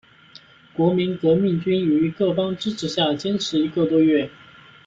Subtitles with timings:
[0.73, 4.31] 国民革命军于各方支持下坚持一个多月。